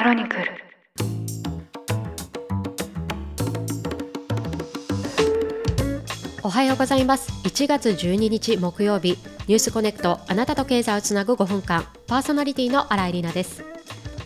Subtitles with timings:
[0.00, 0.44] クロニクル。
[6.42, 7.30] おはようございます。
[7.46, 13.62] 1月12日木曜日ニュースコネクトあなたと経済をつなぐ5分間パーソナリティの新井里奈です。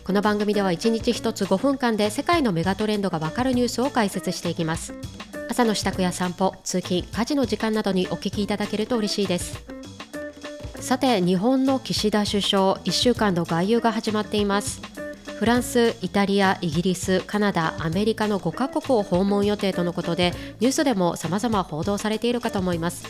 [0.05, 4.93] この番組では1日1つ5分間で世界のメガトレンドがわかるニュースを解説していきます。
[5.49, 9.65] 朝の支度や散歩通勤家事の時間などにお聞きいただけると嬉しいです。
[10.79, 14.94] さて日本の岸田首相1週間の外遊が始まっています。
[15.37, 23.05] フランス、イタリア、イギリス、カナダ、アメリカの5カ国を訪問予定とのことでニュースでも様々報道されているかと思います。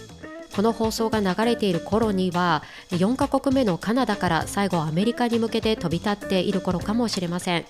[0.55, 7.65] この放送が流れている頃には4カ国目のカナダから最後アメリカに向けて飛び立っている頃かもしれません。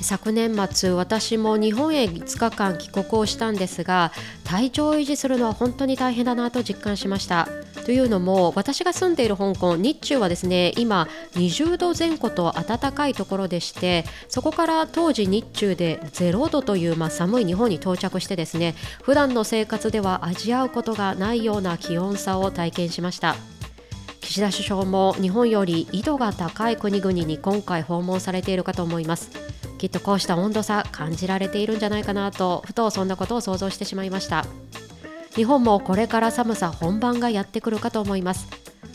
[0.00, 4.12] 昨年末私も日本へ5日間帰国をしたんですが
[4.44, 7.48] 体調を維持するのは本当に大変だなと実感しました。
[7.84, 23.36] というのも私が住んでいる香港日中はですね今20度前後と暖かいところでしてそこから当時日中で0度という、まあ、寒い日本に到着してですね普段の生活では味わうことがないような気温差を体験しました。
[24.24, 29.30] 岸田首相も日本より緯度が高い国々に今回訪問されているかと思います。
[29.78, 34.46] きっとこうした温度差感じられているんじゃないかなとふとそんなことを想像してしまいました。
[35.34, 38.46] 日本もこれから寒さ本番がやってくるかと思います。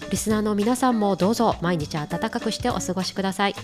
[0.10, 3.56] リスナーの皆さんもどうぞ毎日暖かくしてお過ごしください。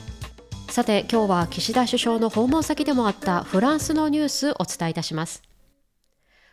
[0.69, 5.41] さて今日は岸田首相の訪問先でもあったフランスのニュースをお伝えいたします。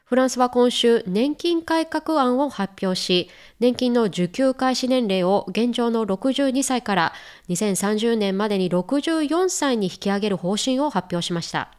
[0.05, 7.13] フランスは今週年金改革案を発表し、年金の受給開始年齢を現状の62歳から
[7.49, 11.73] 2030年までに64歳に引き上げる方針を発表しました。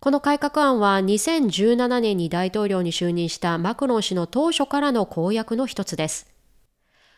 [0.00, 6.28] この改革案は2017年に大統領に就任したマクロン氏の当初からの公約の一つです。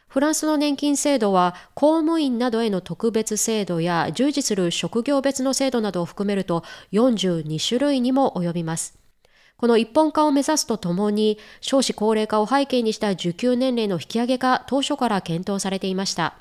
[0.09, 8.99] フランスの年金制度は公務員などへの特別制度や従事する職業別の制度などを含めると42種類にも及びます。
[9.59, 16.35] この一本化を目指すとともに、少子高齢化を背景にした受給年齢の引き上げが当初から検討されていました。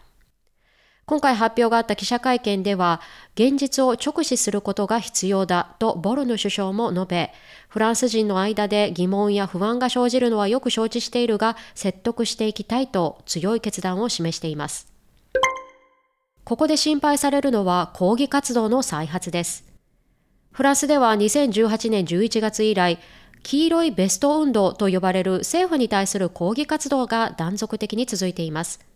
[1.10, 3.02] 今回発表があった記者会見では、
[3.34, 7.34] 現実を直視することが必要だとボルヌ首相も述べ、
[7.68, 14.94] フランス人の間で疑問や不安が生じるのはよく承知しているが、説得していきたいと強い決断を示しています。
[16.44, 19.64] ここで心配されるのは抗議活動の再発です。
[20.52, 23.00] フランスでは2018年11月以来、
[23.42, 28.89] 黄色いベスト運動と呼ばれる政府に対する抗議活動が断続的に続いています。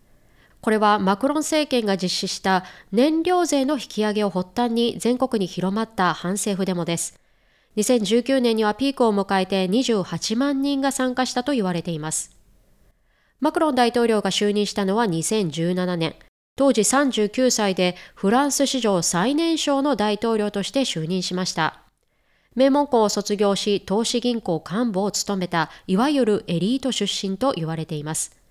[0.64, 2.64] これはマクロン政権が実施した
[2.94, 7.20] 燃料税の引き上げを発端に全国に広まった反政府デモです。
[7.76, 12.38] 2019年にはピークを迎えて28万人が参加したと言われています。
[13.42, 16.16] マクロン大統領が就任したのは2017年。
[16.56, 21.82] 当時39歳でフランス史上最年少の大統領として就任しました。
[22.56, 28.43] 名門校を卒業し、投資銀行幹部を務めた、いわゆるエリート出身と言われています。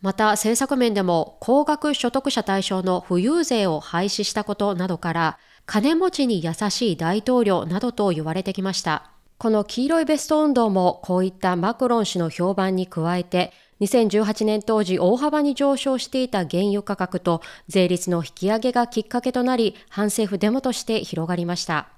[0.00, 9.10] また、政策面でも、高額所得者対象の富裕税を廃止したことなどから、金持ちに優しい大統領などと言われてきました。
[9.38, 21.88] この黄色いベスト運動も、こういったマクロン氏の評判に加えて、2018年当時大幅に上昇していた原油価格と税率の引き上げがきっかけとなり反政府デモとして広がりました。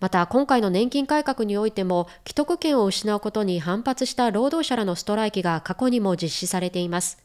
[0.00, 7.23] また今回の年金改革においても既得権を失うことに反発した労働者らのストライキが過去にも実施されています。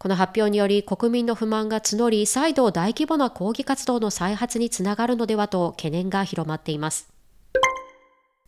[0.00, 7.12] この発表により国民の不満が募り再度大規模な抗議活動の再発につながるのではと懸念が広まっています。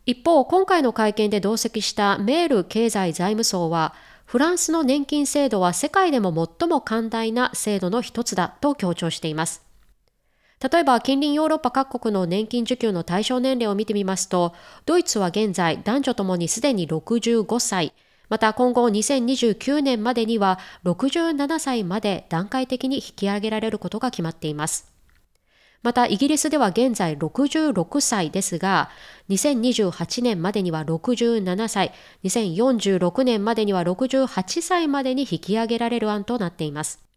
[0.07, 3.93] 一方、今回の会見で同席したメール経済財務省は
[4.25, 9.63] フランスの年金制度は世界でも最も寛大な制度の一つだと強調しています。
[10.73, 14.55] 例えば近隣ヨーロッパ各国の年金受給の対象年齢を見てみますと、
[14.87, 17.93] ドイツは現在男女ともにすでに65歳、
[18.33, 24.91] また今後2029年までには67歳まで段階的に引き上げられることが決まっています。
[25.83, 28.89] またイギリスでは現在66歳ですが、
[29.29, 31.93] 2028年までには67歳、
[32.25, 37.12] 2046年までには68歳までに引き上げられる案となっています。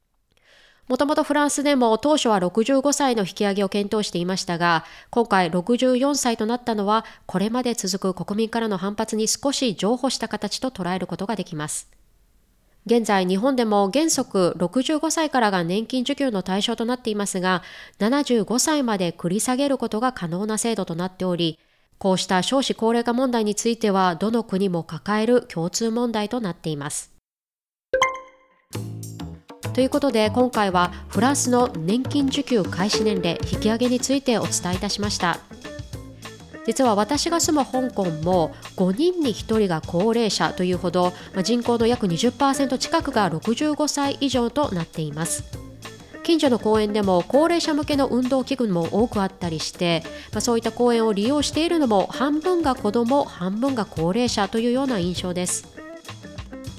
[0.87, 11.89] もともとフランスでも当初は65歳の引き上げを検討していましたが、今回64歳となったのは、これまで続く国民からの反発に少し譲歩した形と捉えることができます。
[12.85, 17.63] 現在日本でも原則65歳からが年金受給の対象となっていますが、
[17.97, 21.57] 75歳まで繰り下げることが可能な制度となっており、
[21.97, 27.14] こうした少子高齢化問題についてはどの国も抱える共通問題となっています。
[29.75, 35.39] ということで今回はフランスの年金受給開始年齢引き上げについてお伝えいたしました。
[36.65, 41.11] 実は私が住む香港も5人に1人が高齢者というほど
[41.43, 45.43] 人口の約20%近くが65歳以上となっています。
[46.23, 55.74] 近所の公園でも高齢者向けの運動器具も多くあったりして、まあ、そういった公園を利用しているのも半分が子ども半分が高齢者というような印象です。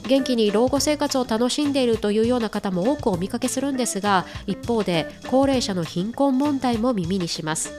[0.07, 7.73] 元気に老後生活を楽しんでいるというような方も多くお見かけするんですが一方で高齢者の貧困問題も耳にします。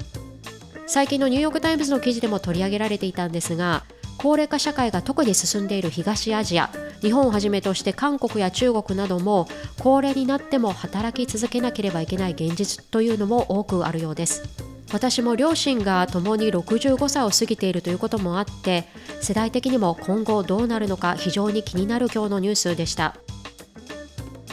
[0.90, 3.84] 最近のニューヨーク・タイムズの記事でも取り上げられていたんですが
[4.18, 6.70] 高齢化社会が特に進んでいる東アジア
[7.02, 9.48] 日本をはじめとして韓国や中国なども
[9.80, 14.67] 高齢になっても働き続けなければいけない現実というのも多くあるようです。
[14.92, 18.86] 私も両親が共に65歳を過ぎているということもあって
[19.22, 23.16] 世代的にも今後どうなるのか非常に気になる今日のニュースでした。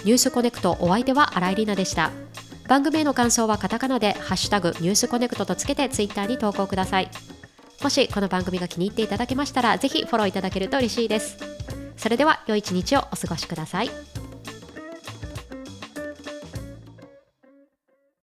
[0.05, 2.11] ニュースコネクトお相手は新井里奈でした。
[2.69, 7.11] 番組への感想はカタカナでハッシュタグニュースコネクトとつけてツイッターに投稿ください。
[7.83, 11.39] もしこの番組が気に入っていただけましたらぜひフォローいただけると嬉しいです。
[11.97, 13.91] それでは良い一日をお過ごしください。